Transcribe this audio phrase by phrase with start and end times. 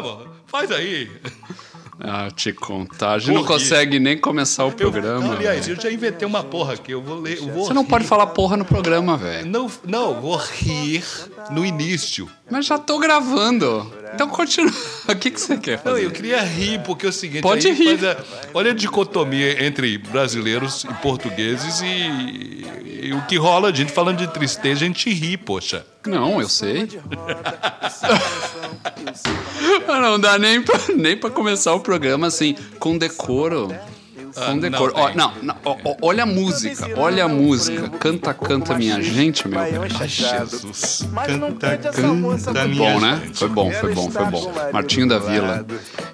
[0.00, 1.10] Vamos, faz aí.
[2.02, 3.12] Ah, te contar.
[3.12, 5.26] A gente não consegue nem começar o programa.
[5.26, 6.92] Eu, aliás, eu já inventei uma porra aqui.
[6.92, 7.36] Eu vou ler.
[7.36, 7.88] Eu vou Você não rir.
[7.88, 9.46] pode falar porra no programa, velho.
[9.46, 11.04] Não, não, vou rir
[11.50, 12.26] no início.
[12.50, 13.92] Mas já tô gravando.
[14.14, 14.72] Então continua.
[15.10, 16.06] O que, que você quer Não, fazer?
[16.06, 17.42] eu queria rir, porque é o seguinte.
[17.42, 17.98] Pode aí rir.
[18.06, 18.16] a-
[18.54, 22.64] olha a dicotomia entre brasileiros e portugueses e,
[23.08, 25.84] e o que rola, a gente falando de tristeza, a gente ri, poxa.
[26.06, 26.88] Não, eu sei.
[29.86, 33.68] não dá nem pra, nem pra começar o programa assim, com decoro.
[34.46, 34.94] Com decoro.
[34.94, 35.14] não Ó.
[35.14, 37.88] Não, não, ó, ó, olha a música, olha a música.
[37.88, 39.58] Canta, canta, minha gente, meu.
[39.58, 39.72] Ai,
[40.06, 41.04] Jesus.
[41.26, 42.68] Canta, Canta.
[42.68, 43.22] Bom, né?
[43.34, 44.52] Foi bom, foi bom, foi bom.
[44.72, 45.66] Martinho da Vila.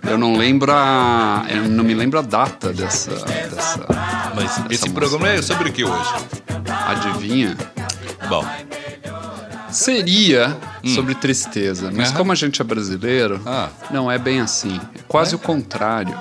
[0.09, 1.45] Eu não lembro a.
[1.51, 3.11] Eu não me lembro a data dessa.
[3.11, 3.87] dessa
[4.34, 4.91] Mas esse música.
[4.92, 6.14] programa é sobre o que hoje?
[6.87, 7.56] adivinha?
[8.28, 8.45] Bom,
[9.77, 10.57] Seria
[10.95, 12.11] sobre tristeza, mas Hum.
[12.11, 12.17] Aham.
[12.17, 13.69] como a gente é brasileiro, Ah.
[13.91, 14.80] não é bem assim.
[14.95, 16.17] É quase o contrário.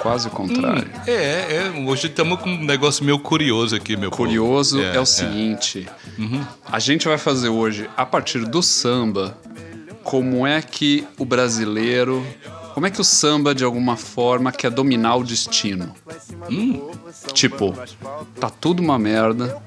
[0.00, 0.88] Quase o contrário.
[1.06, 4.22] é, é, hoje estamos com um negócio meio curioso aqui, meu povo.
[4.22, 5.86] Curioso é, o seguinte:
[6.18, 6.42] Uhum.
[6.70, 9.36] a gente vai fazer hoje, a partir do samba,
[10.02, 12.24] como é que o brasileiro.
[12.72, 15.92] Como é que o samba, de alguma forma, quer dominar o destino?
[16.48, 16.88] Hum.
[17.34, 17.74] Tipo,
[18.38, 19.60] tá tudo uma merda,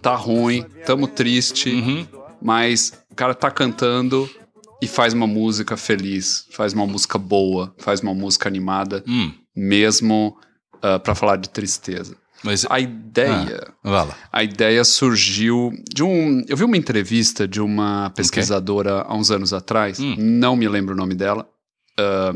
[0.00, 2.06] tá ruim, tamo triste, Uhum.
[2.42, 4.28] mas o cara tá cantando
[4.82, 10.36] e faz uma música feliz, faz uma música boa, faz uma música animada, Hum, mesmo
[10.76, 12.16] uh, para falar de tristeza.
[12.42, 12.66] mas.
[12.68, 16.44] A ideia, Ah, a ideia surgiu de um.
[16.48, 20.14] Eu vi uma entrevista de uma pesquisadora há uns anos atrás, Hum.
[20.18, 21.48] não me lembro o nome dela.
[21.98, 22.34] ah,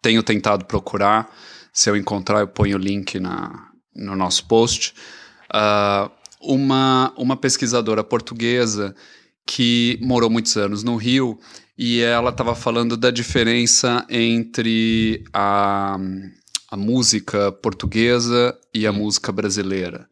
[0.00, 1.28] tenho tentado procurar.
[1.72, 4.94] Se eu encontrar, eu ponho o link na, no nosso post.
[5.52, 6.10] Ah,
[6.40, 8.94] uma, uma pesquisadora portuguesa
[9.46, 11.38] que morou muitos anos no Rio
[11.76, 15.96] e ela estava falando da diferença entre a,
[16.70, 20.08] a música portuguesa e a música brasileira.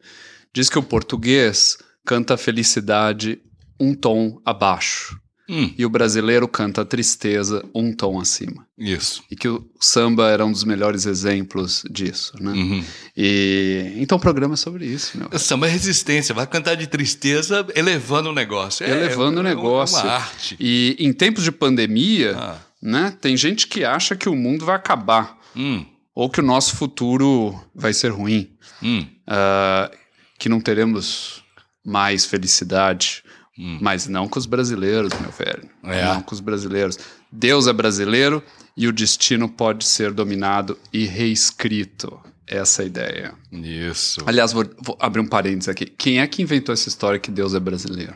[0.53, 3.39] Diz que o português canta a felicidade
[3.79, 8.67] um tom abaixo Hum, e o brasileiro canta a tristeza um tom acima.
[8.77, 9.23] isso.
[9.31, 12.51] E que o samba era um dos melhores exemplos disso, né?
[12.51, 12.83] Uhum.
[13.15, 15.29] E então o programa é sobre isso, meu.
[15.31, 18.85] O Samba é resistência, vai cantar de tristeza elevando o negócio.
[18.85, 19.97] É, Elevando é, o negócio.
[19.99, 20.55] É uma arte.
[20.59, 22.57] E em tempos de pandemia, Ah.
[22.81, 25.83] né, tem gente que acha que o mundo vai acabar Hum,
[26.13, 28.51] ou que o nosso futuro vai ser ruim,
[28.83, 29.89] hum, ah,
[30.37, 31.41] que não teremos
[31.83, 33.23] mais felicidade.
[33.59, 33.79] Hum.
[33.81, 35.67] Mas não com os brasileiros, meu velho.
[35.83, 36.05] É.
[36.05, 36.97] Não com os brasileiros.
[37.31, 38.43] Deus é brasileiro
[38.75, 42.19] e o destino pode ser dominado e reescrito.
[42.45, 43.33] Essa é a ideia.
[43.51, 44.21] isso.
[44.25, 45.85] Aliás, vou, vou abrir um parênteses aqui.
[45.85, 48.15] Quem é que inventou essa história que Deus é brasileiro?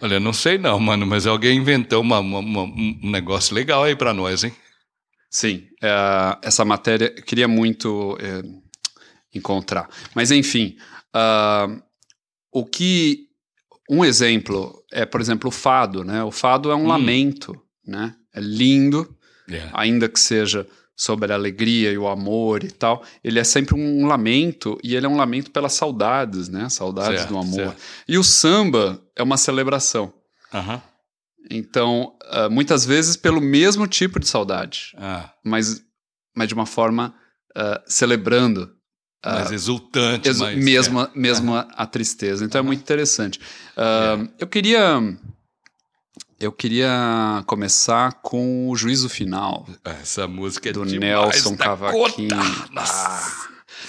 [0.00, 3.96] Olha, não sei não, mano, mas alguém inventou uma- uma- uma- um negócio legal aí
[3.96, 4.54] pra nós, hein?
[5.30, 8.42] Sim, é, essa matéria eu queria muito é,
[9.34, 9.88] encontrar.
[10.14, 10.76] Mas, enfim,
[11.12, 11.66] ah,
[12.52, 13.26] o que.
[13.90, 16.22] Um exemplo é, por exemplo, o fado, né?
[16.24, 18.14] O fado é um lamento, né?
[18.34, 19.08] É lindo,
[19.50, 19.68] É.
[19.72, 20.66] ainda que seja
[20.96, 23.04] sobre a alegria e o amor e tal.
[23.22, 26.68] Ele é sempre um lamento e ele é um lamento pelas saudades, né?
[26.68, 27.54] Saudades Certo, do amor.
[27.54, 27.76] certo.
[28.08, 30.12] E o samba é uma celebração.
[31.50, 35.82] Então, ah, muitas vezes pelo mesmo tipo de saudade Ah, mas,
[36.36, 37.14] mas de uma forma
[37.56, 38.70] ah, celebrando
[39.24, 40.56] mais exultante, ex- mais...
[40.64, 42.44] mesmo, a- mesmo a, a tristeza.
[42.44, 43.40] Então é muito interessante.
[43.76, 45.00] Ah, Eu queria
[46.40, 49.90] eu queria começar com o juízo final é.
[50.02, 52.28] Essa música é do Nelson Cavaquinho.
[52.76, 53.32] Ah,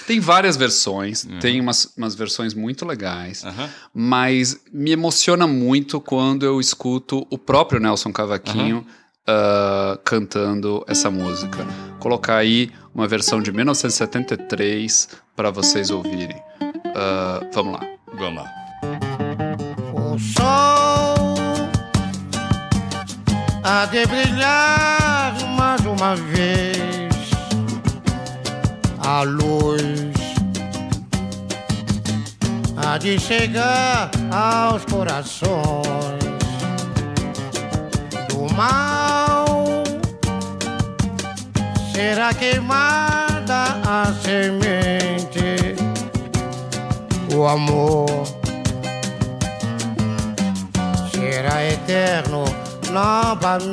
[0.06, 3.70] tem várias versões, tem umas, umas versões muito legais, Aham.
[3.94, 8.84] mas me emociona muito quando eu escuto o próprio Nelson Cavaquinho
[9.26, 11.64] ah, cantando essa música.
[12.00, 16.40] Colocar aí uma versão de 1973 para vocês ouvirem.
[16.94, 17.86] Ah, vamos lá.
[18.14, 18.50] Vamos lá.
[19.94, 21.24] O sol
[23.62, 27.10] há de brilhar mais uma vez.
[28.98, 29.84] A luz
[32.76, 36.20] há de chegar aos corações
[38.28, 39.09] do mal.
[42.00, 45.76] Será queimada a semente,
[47.36, 48.06] o amor
[51.12, 52.44] será eterno
[52.90, 53.68] novamente.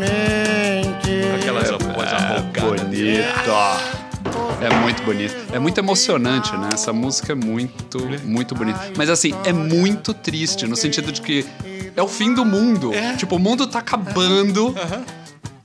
[1.40, 3.24] Aquela voz arrogada dele.
[4.60, 5.36] É muito bonito.
[5.54, 6.68] É muito emocionante, né?
[6.74, 8.92] Essa música é muito, muito bonita.
[8.98, 11.46] Mas assim, é muito triste, no sentido de que
[11.96, 12.94] é o fim do mundo.
[12.94, 13.16] É.
[13.16, 14.76] Tipo, o mundo tá acabando.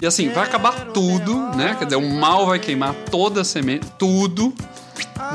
[0.02, 1.76] E assim, vai acabar tudo, né?
[1.78, 4.52] Quer dizer, o mal vai queimar toda a semente, tudo.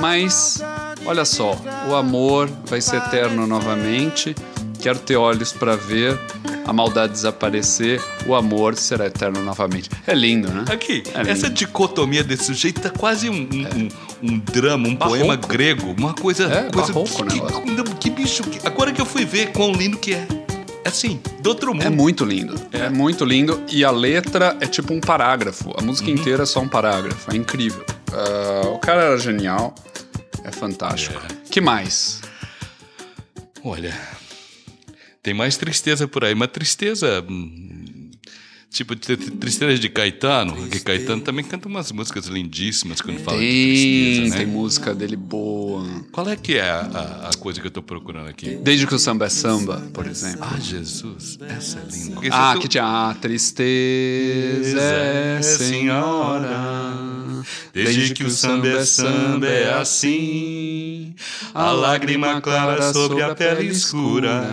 [0.01, 0.61] Mas,
[1.05, 1.57] olha só,
[1.89, 4.35] o amor vai ser eterno novamente.
[4.81, 6.19] Quero ter olhos para ver
[6.65, 9.89] a maldade desaparecer, o amor será eterno novamente.
[10.05, 10.65] É lindo, né?
[10.69, 11.29] Aqui, É lindo.
[11.29, 13.89] essa dicotomia desse sujeito tá quase um, um, um-
[14.33, 15.17] um drama, um Barroco.
[15.17, 15.95] poema grego.
[15.97, 16.43] Uma coisa.
[16.45, 17.61] É, coisa barroco que, negócio.
[17.63, 18.43] que, que bicho.
[18.43, 20.27] que- agora que eu fui ver quão lindo que é.
[20.87, 21.85] É assim, do outro mundo.
[21.85, 22.55] É muito lindo.
[22.71, 22.89] É.
[22.89, 23.61] muito lindo.
[23.69, 25.75] E a letra é tipo um parágrafo.
[25.77, 27.29] A música inteira é só um parágrafo.
[27.29, 27.85] É incrível.
[28.13, 29.75] Ah, o cara era genial.
[30.45, 31.21] É fantástico.
[31.51, 32.21] que mais?
[33.61, 33.93] Olha,
[35.21, 37.21] tem mais tristeza por aí, mas tristeza.
[38.77, 43.44] Tipo, t- tristeza de Caetano, porque Caetano também canta umas músicas lindíssimas quando fala de
[43.44, 44.38] Tem, tristeza, né?
[44.38, 45.83] tem música dele boa.
[46.12, 48.56] Qual é que é a, a- coisa que eu tô procurando aqui?
[48.62, 50.41] Desde que o samba é samba, por exemplo.
[50.41, 52.12] Ah, Jesus, essa é linda.
[52.13, 57.44] Porque Ah, tu- que tinha a tristeza é senhora.
[57.73, 61.15] Desde que o samba é samba é assim.
[61.53, 64.47] A lágrima clara sobre a pele escura.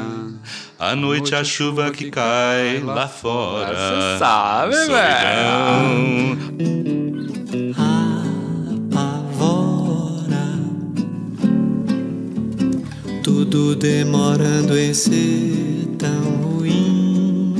[0.84, 3.74] À noite a chuva que cai lá fora.
[3.74, 6.36] Você sabe, Solidão.
[8.92, 10.44] apavora.
[13.22, 17.54] Tudo demorando em ser tão ruim.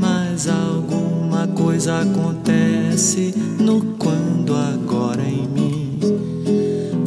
[0.00, 6.00] Mas alguma coisa acontece no quando agora em mim.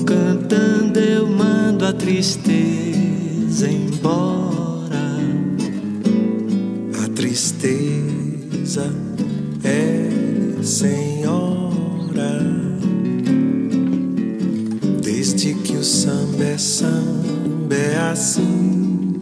[0.05, 3.10] Cantando eu mando a tristeza
[3.67, 5.17] embora.
[7.03, 8.93] A tristeza
[9.63, 12.39] é senhora.
[15.01, 19.21] Desde que o samba é samba é assim.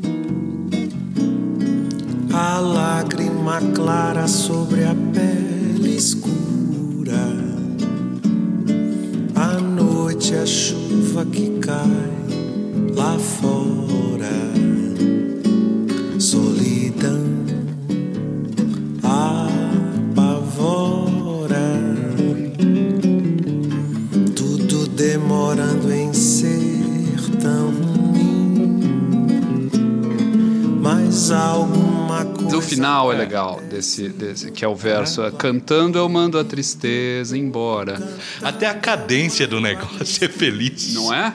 [2.32, 7.28] A lágrima clara sobre a pele escura.
[9.36, 12.19] À noite a chuva que cai
[13.00, 14.69] lá fora.
[32.80, 35.22] Final é legal, desse, desse que é o verso.
[35.24, 38.02] é, Cantando eu mando a tristeza embora.
[38.42, 40.94] Até a cadência do negócio é feliz.
[40.94, 41.34] Não é?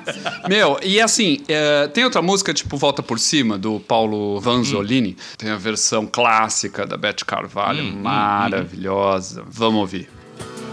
[0.49, 5.17] Meu, e assim, é, tem outra música, tipo Volta por Cima, do Paulo Vanzolini.
[5.37, 9.45] Tem a versão clássica da Beth Carvalho, maravilhosa.
[9.47, 10.09] Vamos ouvir.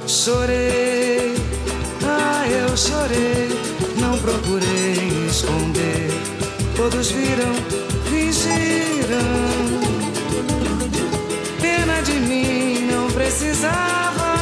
[0.07, 1.35] Chorei,
[2.05, 3.49] ah, eu chorei,
[3.99, 6.09] não procurei esconder.
[6.75, 7.53] Todos viram,
[13.41, 14.35] precisava.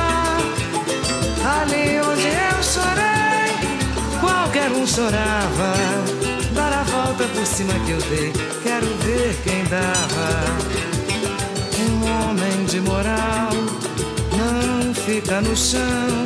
[1.58, 5.74] Ali onde eu chorei, qualquer um chorava.
[6.54, 10.44] Dar a volta por cima que eu dei, quero ver quem dava.
[11.80, 13.52] Um homem de moral
[14.38, 16.26] não fica no chão,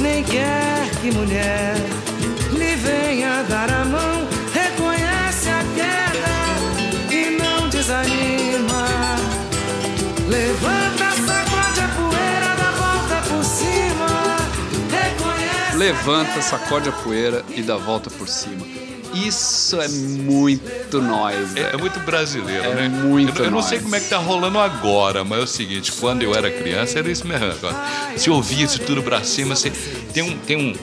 [0.00, 1.76] nem quer que mulher
[2.52, 4.27] lhe venha dar a mão.
[15.88, 18.66] Levanta, sacode a poeira e dá a volta por cima.
[19.14, 22.88] Isso é muito nós, É, é muito brasileiro, É né?
[22.90, 25.90] muito eu, eu não sei como é que tá rolando agora, mas é o seguinte,
[25.92, 27.46] quando eu era criança era isso mesmo.
[28.18, 29.72] Se ouvia isso tudo pra cima, você
[30.12, 30.74] tem um tem um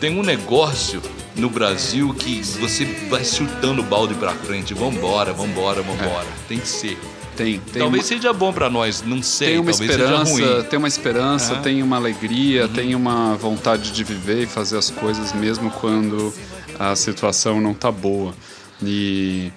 [0.00, 1.02] tem um negócio
[1.36, 6.26] no Brasil que você vai chutando o balde pra frente, vambora, vambora, vambora.
[6.48, 6.98] Tem que ser.
[7.42, 10.88] Tem, tem talvez uma- seja bom pra nós, não sei, tem uma esperança, tem uma
[10.88, 11.62] esperança, Aham.
[11.62, 16.32] tem uma alegria, tem uma vontade de viver e fazer as coisas mesmo quando
[16.78, 18.34] a situação não tá boa.
[18.82, 19.50] E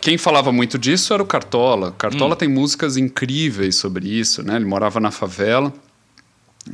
[0.00, 1.92] quem falava muito disso era o Cartola.
[1.96, 4.56] Cartola tem músicas incríveis sobre isso, né?
[4.56, 5.72] Ele morava na favela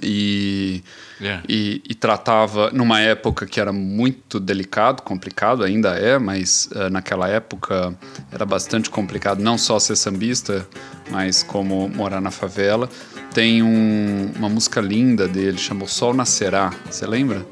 [0.03, 0.83] e,
[1.21, 1.41] É.
[1.49, 7.29] e, e tratava numa época que era muito delicado, complicado, ainda é, mas eh, naquela
[7.29, 7.95] época
[8.31, 10.67] era bastante complicado não só ser sambista,
[11.11, 12.89] mas como morar na favela.
[13.33, 17.45] Tem um- uma música linda dele, chama O Sol Nascerá, você lembra?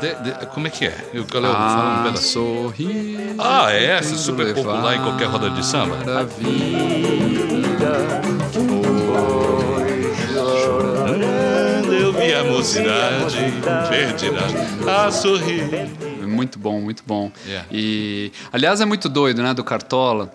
[0.00, 0.94] De- de- como é que é?
[1.12, 2.28] Eu, eu, eu um Ah, pedaço.
[2.32, 3.34] sorri.
[3.38, 4.16] Ah, é essa?
[4.16, 5.96] Super popular em qualquer roda de samba?
[5.96, 6.24] A
[12.40, 13.36] a mocidade,
[13.88, 15.64] perdirá a sorrir.
[16.26, 17.30] Muito bom, muito bom.
[17.46, 17.68] Yeah.
[17.70, 20.32] E, aliás, é muito doido, né, do Cartola.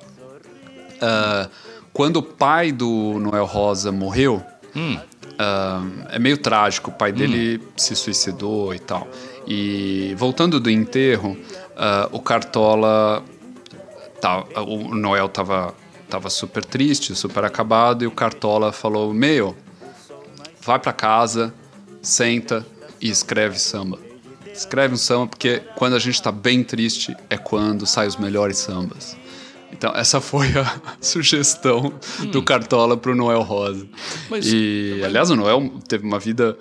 [1.02, 1.50] Ah,
[1.92, 4.44] quando o pai do Noel Rosa morreu,
[5.40, 6.92] ah, é meio trágico.
[6.92, 9.08] O pai dele se suicidou e tal.
[9.48, 11.38] E voltando do enterro,
[11.76, 13.24] ah, o Cartola
[14.22, 15.74] tá, o Noel tava,
[16.10, 19.56] tava super triste, super acabado, e o Cartola falou: Meu,
[20.62, 21.54] vai pra casa,
[22.06, 22.66] senta
[23.02, 24.00] e escreve samba.
[24.54, 28.58] Escreve um samba, porque quando a gente tá bem triste é quando saem os melhores
[28.58, 29.18] sambas.
[29.72, 31.94] Então, essa foi a sugestão
[32.32, 33.86] do Cartola pro Noel Rosa.
[34.30, 36.58] Mas- e, aliás, o Noel teve uma vida.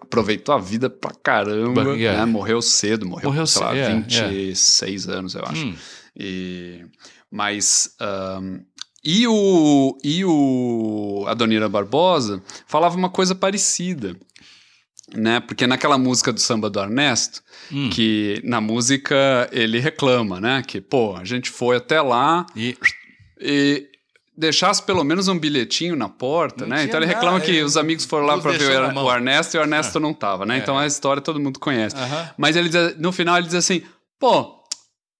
[0.00, 1.82] Aproveitou a vida pra caramba.
[1.84, 2.24] But, yeah.
[2.24, 2.30] né?
[2.30, 5.66] Morreu cedo, morreu, Morreu sei lá, yeah, 26 anos, eu acho.
[5.66, 5.74] Hum.
[6.16, 6.84] E,
[7.30, 7.94] mas.
[8.00, 8.60] ahn,
[9.04, 14.16] e o, e o Adonira Barbosa falava uma coisa parecida.
[15.14, 15.38] Né?
[15.40, 17.40] Porque naquela música do samba do Ernesto,
[17.72, 17.90] Hum.
[17.90, 20.62] que na música ele reclama, né?
[20.66, 22.76] Que, pô, a gente foi até lá E
[23.40, 23.88] e
[24.36, 26.84] deixasse pelo menos um bilhetinho na porta, Não né?
[26.84, 28.72] Então ele nada, reclama que ele os amigos foram lá para ver o
[29.10, 30.58] Er- Ernesto e o Ernesto não tava, né?
[30.58, 31.94] Então a história todo mundo conhece.
[31.96, 32.30] Aham.
[32.36, 33.82] Mas ele no final ele diz assim:
[34.18, 34.62] pô,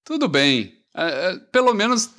[0.05, 2.11] tudo bem, é, é, pelo menos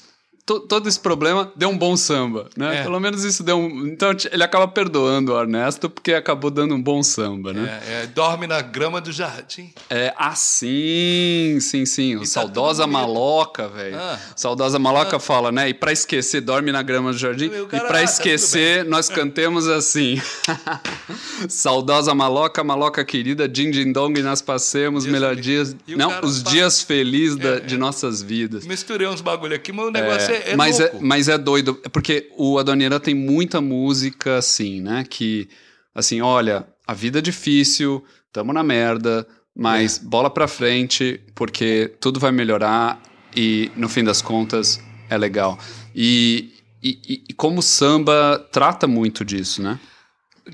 [0.47, 2.79] to- todo esse problema deu um bom samba, né?
[2.79, 2.83] É.
[2.83, 3.85] Pelo menos isso deu um.
[3.85, 7.81] Então ele acaba perdoando o Ernesto porque acabou dando um bom samba, né?
[7.87, 9.71] é, é, dorme na grama do jardim.
[9.89, 12.15] É, ah, sim, sim.
[12.15, 12.93] O tá saudosa bonito.
[12.99, 13.97] maloca, velho.
[13.99, 14.17] Ah.
[14.35, 15.69] Saudosa maloca fala, né?
[15.69, 17.47] E pra esquecer, dorme na grama do jardim.
[17.49, 20.19] O E pra ah, tá esquecer, nós cantemos assim.
[21.49, 25.75] saudosa maloca, maloca querida, din din dong, nós passemos Dias melhor dias.
[25.87, 28.65] Não, os fala- dias felizes É, de nossas vidas.
[28.65, 32.29] Misturei uns bagulho aqui, mas o negócio é, é mas, é, mas é doido, porque
[32.37, 35.03] o Adoniran tem muita música assim, né?
[35.09, 35.47] Que,
[35.93, 42.19] assim, olha, a vida é difícil, tamo na merda, mas bola pra frente, porque tudo
[42.19, 43.01] vai melhorar
[43.35, 44.79] e, no fim das contas,
[45.09, 45.57] é legal.
[45.95, 46.53] E,
[46.83, 49.79] e, e- como o samba trata muito disso, né?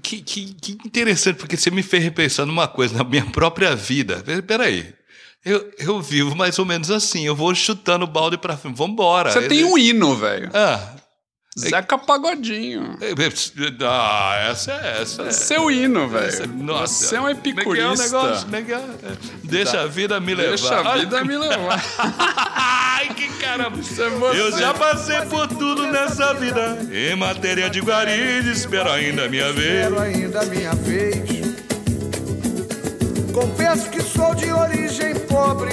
[0.01, 4.23] Que, que, que interessante, porque você me fez repensar numa coisa, na minha própria vida.
[4.25, 4.93] Pera- Peraí.
[5.45, 8.77] Eu, eu vivo mais ou menos assim, eu vou chutando o balde pra frente.
[8.77, 9.31] Vambora.
[9.31, 10.49] Você tem um hino, velho.
[10.53, 10.79] Ah,
[11.59, 12.97] Zeca Pagodinho.
[12.99, 15.21] é- é- ah, essa é essa.
[15.23, 15.31] É.
[15.31, 16.53] Seu hino, essa- velho.
[16.63, 18.03] Nossa, Você é um é é epicurista.
[18.05, 18.47] negócio?
[18.51, 18.75] É é?
[18.75, 20.49] É, Deixa a vida me levar.
[20.49, 21.83] Deixa a vida me levar.
[22.55, 23.77] Ai, que caramba.
[23.77, 24.01] você.
[24.01, 26.79] Eu já passei por tudo nessa vida.
[26.91, 29.75] Em matéria de guarida, espero ainda a minha vez.
[29.83, 31.52] Espero ainda a minha vez.
[33.33, 35.71] Confesso que sou de origem pobre,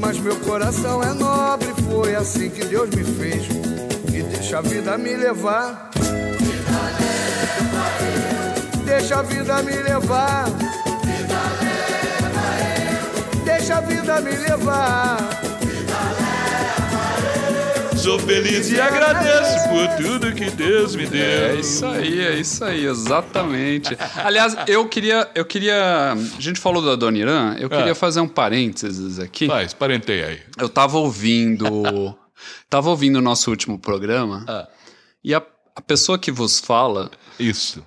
[0.00, 1.68] mas meu coração é nobre.
[1.90, 3.46] Foi assim que Deus me fez.
[4.08, 5.90] E deixa a vida me levar.
[8.84, 10.44] Deixa a vida me levar.
[13.44, 15.18] Deixa a vida me levar.
[18.02, 21.20] Sou feliz e agradeço por tudo que Deus me deu.
[21.22, 23.96] É isso aí, é isso aí, exatamente.
[24.16, 27.94] Aliás, eu queria, eu queria, a gente falou do Adoniran, eu queria Ah.
[27.94, 29.46] fazer um parênteses aqui.
[29.46, 30.40] Faz, parentei aí.
[30.58, 32.16] Eu tava ouvindo,
[32.68, 34.68] tava ouvindo o nosso último programa Ah.
[35.22, 35.42] e a,
[35.76, 37.86] a pessoa que vos fala Isso.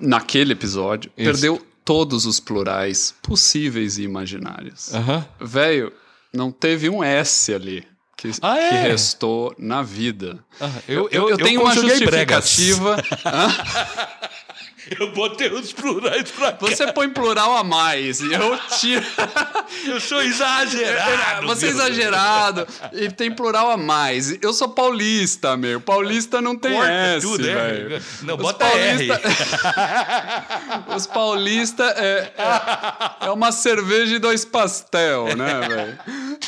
[0.00, 1.30] naquele episódio Isso.
[1.30, 4.94] perdeu todos os plurais possíveis e imaginários.
[4.94, 5.26] Aham.
[5.38, 5.92] Velho,
[6.32, 7.84] não teve um S ali.
[8.16, 8.68] Que, Ah, é?
[8.70, 10.38] que restou na vida.
[10.60, 12.48] Ah, Eu, eu, tenho uma conjuguei bregas.
[12.48, 12.96] justificativa.
[14.98, 16.58] Eu botei os plurais pra cá.
[16.60, 19.04] Você põe plural a mais eu tiro.
[19.84, 21.46] Eu sou exagerado.
[21.46, 22.66] Você é meu exagerado.
[22.92, 24.38] E tem plural a mais.
[24.40, 25.80] Eu sou paulista, meu.
[25.80, 28.00] Paulista não tem Corta S, tudo, é.
[28.22, 30.94] Não, Os bota paulista- R.
[30.96, 35.98] Os paulistas é, é, é uma cerveja e dois pastel, né, velho?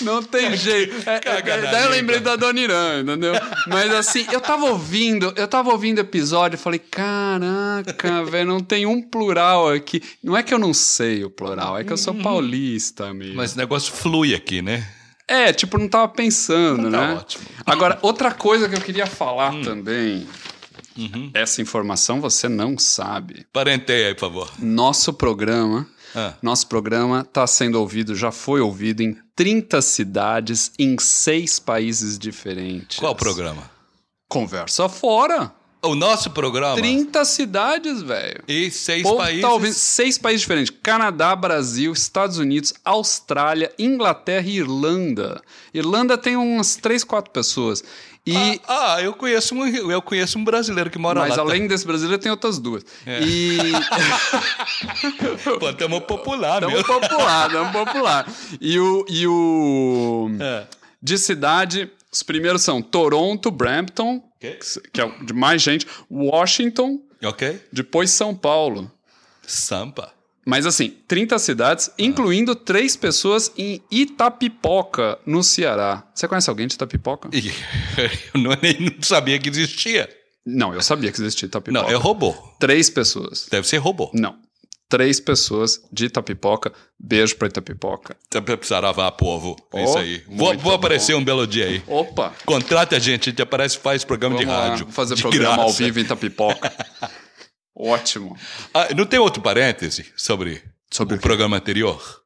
[0.02, 1.09] Não tem jeito.
[1.09, 1.42] É, é,
[1.73, 3.35] daí eu lembrei da Dona Irã, entendeu?
[3.66, 8.61] Mas assim, eu tava ouvindo, eu tava ouvindo o episódio e falei, caraca, velho, não
[8.61, 10.02] tem um plural aqui.
[10.23, 13.37] Não é que eu não sei o plural, é que eu sou paulista, amigo.
[13.37, 14.87] Mas o negócio flui aqui, né?
[15.26, 17.14] É, tipo, não tava pensando, Tá né?
[17.14, 17.44] ótimo.
[17.66, 20.26] Agora, outra coisa que eu queria falar também.
[21.35, 23.47] Essa informação você não sabe.
[23.52, 24.50] Parentei aí, por favor.
[24.58, 26.35] Nosso programa, Ah.
[26.42, 32.99] nosso programa está sendo ouvido, já foi ouvido em 30 cidades em seis países diferentes.
[32.99, 33.70] Qual programa?
[34.28, 35.52] Conversa fora.
[35.80, 36.75] O nosso programa?
[36.76, 38.42] 30 cidades, velho.
[38.49, 39.42] E seis povo países.
[39.42, 45.40] tá ouvindo seis países diferentes: Canadá, Brasil, Estados Unidos, Austrália, Inglaterra e Irlanda.
[45.73, 47.85] Irlanda tem umas três, quatro pessoas.
[48.26, 51.42] E Ah, ah, eu conheço um, eu conheço um brasileiro que mora mas lá.
[51.44, 52.85] além desse brasileiro tem outras duas.
[53.06, 53.20] É.
[53.23, 53.56] E
[55.58, 56.85] Pô, tamo popular, Tamo meu.
[56.85, 58.26] popular, tamo popular.
[58.61, 59.04] E o.
[59.08, 60.66] E o É.
[61.00, 64.59] De cidade, os primeiros são Toronto, Brampton, Ok.
[64.92, 65.87] que é de mais gente.
[66.11, 67.61] Washington, Ok.
[67.73, 68.90] depois São Paulo.
[69.47, 70.12] Sampa.
[70.47, 76.09] Mas assim, 30 cidades, incluindo três pessoas em Itapipoca, no Ceará.
[76.14, 77.28] Você conhece alguém de Itapipoca?
[78.35, 80.09] Eu não, nem não sabia que existia.
[80.47, 81.83] Não, eu sabia que existia Itapipoca.
[81.83, 82.33] Não, é robô.
[82.59, 83.47] Três pessoas.
[83.50, 84.11] Deve ser robô.
[84.14, 84.38] Não.
[84.88, 86.73] Três pessoas de Itapipoca.
[86.99, 88.16] Beijo pra Itapipoca.
[88.62, 89.54] Saravá, povo.
[89.75, 90.25] É isso Oh, aí.
[90.26, 90.73] Vou, vou bom.
[90.73, 91.83] aparecer um belo dia aí.
[91.87, 92.33] Opa!
[92.47, 94.87] Contrata a gente, a gente aparece e faz programa Vamos de lá, rádio.
[94.90, 95.85] fazer de programa ao graça.
[95.85, 96.73] vivo em Itapipoca.
[97.76, 98.37] Ótimo.
[98.75, 102.23] Ah, não tem outro parêntese sobre, Sobre o o programa anterior?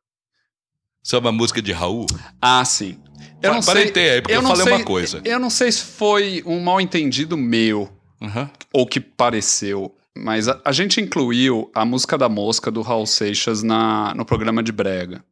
[1.03, 2.07] Sobre a música de Raul?
[2.41, 2.99] Ah, sim.
[3.43, 3.75] Eu não sei.
[4.13, 5.21] aí, porque eu não falei sei- uma coisa.
[5.25, 7.93] Eu não sei se foi um mal entendido meu
[8.23, 8.49] Aham.
[8.73, 13.63] ou que pareceu, mas a, a gente incluiu a música da mosca do Raul Seixas
[13.63, 15.25] na, no programa de Brega.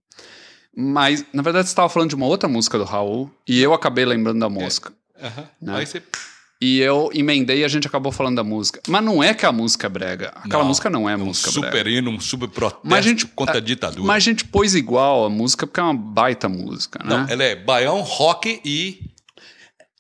[0.76, 4.04] Mas, na verdade, você estava falando de uma outra música do Raul e eu acabei
[4.04, 4.92] lembrando da mosca.
[5.20, 5.44] aham.
[5.60, 5.76] Né?
[5.76, 6.02] Aí você...
[6.62, 8.80] E eu emendei e a gente acabou falando da música.
[8.86, 10.28] Mas não é que a música é brega.
[10.36, 11.88] Aquela Não, música não é um música super brega.
[11.90, 14.06] hino, um super protesto Mas a gente- contra a a- ditadura.
[14.06, 17.16] Mas a gente pôs igual a música porque é uma baita música, né?
[17.16, 19.00] Não, ela é baião, rock e...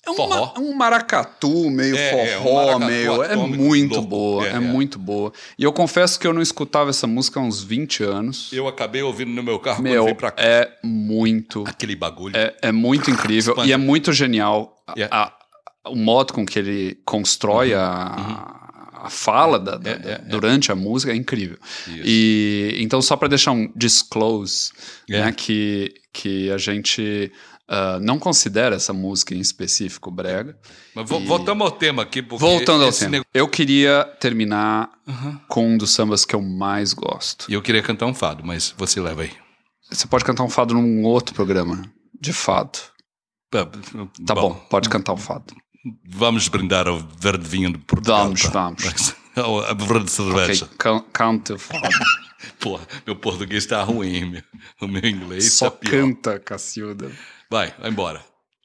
[0.06, 0.52] É um, Forró.
[0.54, 3.22] ma- um maracatu, meio É, é, um forró, maracatu meio.
[3.22, 4.08] É atômico muito louco.
[4.08, 4.58] boa, É, é, é.
[4.60, 5.32] muito boa.
[5.58, 8.50] E eu confesso que eu não escutava essa música há uns 20 anos.
[8.52, 10.42] Eu acabei ouvindo no meu carro quando Meu, vim pra cá.
[10.42, 11.64] é muito.
[11.66, 12.34] Aquele bagulho.
[12.36, 13.68] É, é muito incrível Espanto.
[13.68, 15.14] e é muito genial Yeah.
[15.14, 18.56] a- o modo com que ele constrói a,
[19.04, 20.18] a fala da- da- É, da- é, é.
[20.18, 21.58] durante a música é incrível.
[21.86, 22.02] Isso.
[22.04, 24.70] E então só para deixar um disclose,
[25.08, 25.24] É.
[25.26, 27.30] né, que que a gente
[27.70, 30.58] ah, não considera essa música em específico brega.
[30.94, 32.20] Mas vo- voltamos ao tema aqui.
[32.20, 34.90] Porque Voltando ao tema, nego- eu queria terminar
[35.48, 37.46] com um dos sambas que eu mais gosto.
[37.48, 39.30] E eu queria cantar um fado, mas você leva aí.
[39.90, 41.80] Você pode cantar um fado num outro programa
[42.20, 42.78] de fado.
[43.50, 45.54] Tá bom, pode cantar um fado.
[46.08, 48.24] Vamos brindar ao verde vinho de Portugal.
[48.24, 48.50] Vamos, tá?
[48.50, 49.14] vamos.
[49.68, 50.64] A verde cerveja.
[50.66, 51.88] Ok, can- canta o fado.
[52.60, 54.42] Porra, meu português tá ruim, meu.
[54.80, 55.90] O meu inglês Só tá pior.
[55.90, 57.10] canta, Cacilda.
[57.50, 58.20] Vai, vai embora.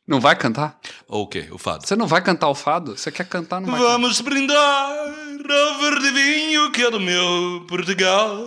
[0.08, 0.80] Não vai cantar?
[1.10, 1.88] Ok, o fado.
[1.88, 2.96] Você não vai cantar o fado?
[2.96, 3.92] Você quer cantar, não vai cantar.
[3.94, 8.38] Vamos brindar ao verde vinho que é do meu Portugal.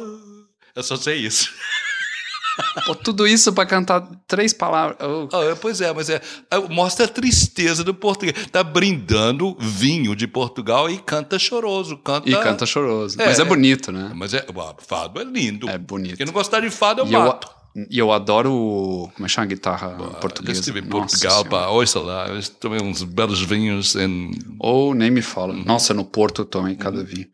[0.77, 1.51] Eu só sei isso.
[2.87, 4.97] Pô, tudo isso pra cantar três palavras.
[5.01, 6.21] Oh, Ah, pois é, mas é,
[6.51, 8.47] é, mostra a tristeza do português.
[8.47, 11.97] Tá brindando vinho de Portugal e canta choroso.
[11.99, 12.29] Canta...
[12.29, 13.21] E canta choroso.
[13.21, 14.13] É, Mas é bonito, né?
[14.15, 15.69] Mas é, ah, fado é lindo.
[15.69, 16.17] É bonito.
[16.17, 17.58] Quem não gostar de fado, eu E eu, mato.
[17.91, 19.11] E eu adoro.
[19.15, 20.61] Como é que chama a guitarra Já portuguesa?
[20.61, 24.31] estive em Portugal, pá, ouça lá, eu tomei uns belos vinhos em...
[24.59, 25.55] Ou nem me fala.
[25.55, 25.65] Uhum.
[25.65, 27.27] Nossa, no Porto eu tomei cada vinho.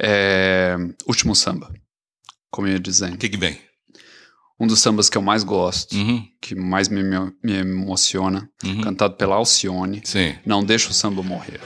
[0.00, 1.72] É, Último samba.
[2.50, 3.14] Como eu ia dizendo.
[3.14, 3.58] O que que vem?
[4.60, 8.80] Um dos sambas que eu mais gosto, Uhum, que mais me, me, me emociona, uhum.
[8.80, 10.00] cantado pela Alcione.
[10.04, 10.34] Sim.
[10.44, 11.60] Não deixa o samba morrer.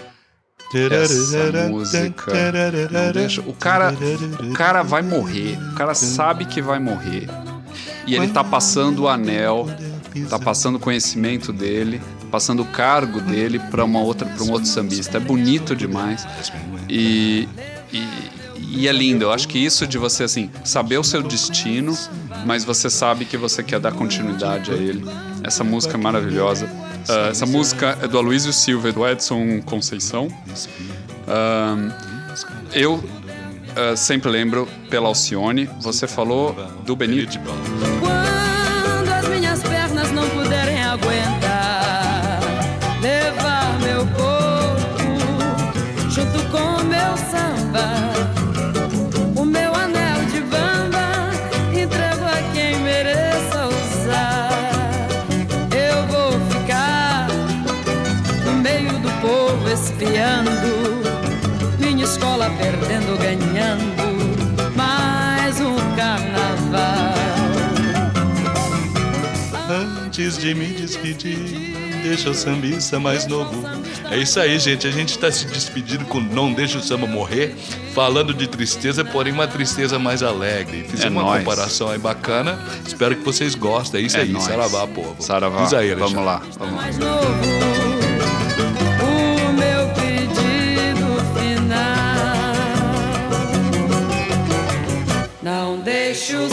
[0.75, 2.33] Essa música.
[2.91, 3.41] Não deixa.
[3.43, 3.95] O cara,
[4.41, 5.59] o cara vai morrer.
[5.73, 7.27] O cara sabe que vai morrer.
[8.07, 9.69] E ele tá passando o anel,
[10.29, 14.67] tá passando o conhecimento dele, passando o cargo dele para uma outra, para um outro
[14.67, 15.19] sambista.
[15.19, 16.27] É bonito demais.
[16.89, 17.49] E,
[17.93, 18.07] e,
[18.75, 19.25] e é lindo.
[19.25, 21.97] Eu acho que isso de você assim saber o seu destino,
[22.47, 25.05] mas você sabe que você quer dar continuidade a ele.
[25.45, 26.69] Essa música é maravilhosa.
[27.09, 30.29] Ah, essa música é do Aloysio Silva e do Edson Conceição.
[31.27, 31.77] Ah,
[32.73, 33.03] eu
[33.77, 35.69] ah, sempre lembro pela Alcione.
[35.81, 37.39] Você falou do Benito.
[70.13, 71.39] antes de me despedir,
[72.03, 73.67] deixa o sambista mais novo.
[74.11, 74.87] É isso aí, gente.
[74.87, 77.55] A gente está se despedindo com Não Deixa o Samba Morrer,
[77.95, 80.85] falando de tristeza, porém uma tristeza mais alegre.
[80.87, 81.43] fiz é uma nóis.
[81.43, 82.61] comparação aí bacana.
[82.87, 84.03] Espero que vocês gostem.
[84.03, 84.45] É isso é aí, nóis.
[84.45, 85.17] saravá, povo.
[85.19, 85.63] Saravá.
[85.63, 86.83] Diz aí, Vamos lá, vamos lá.
[86.83, 87.73] Mais novo.
[96.13, 96.52] deixa o